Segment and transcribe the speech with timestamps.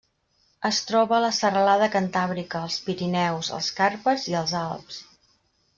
[0.69, 5.01] Es troba a la Serralada cantàbrica, els Pirineus, els Carpats i els Alps.